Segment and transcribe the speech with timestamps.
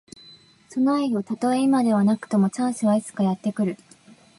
[0.71, 1.21] 備えよ。
[1.21, 3.77] たとえ今ではなくとも、チャンスはいつかやって来る。